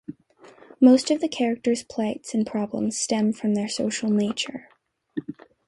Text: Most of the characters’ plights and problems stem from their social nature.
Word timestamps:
Most 0.79 1.11
of 1.11 1.21
the 1.21 1.27
characters’ 1.27 1.83
plights 1.83 2.33
and 2.33 2.43
problems 2.47 2.99
stem 2.99 3.33
from 3.33 3.53
their 3.53 3.69
social 3.69 4.09
nature. 4.09 4.67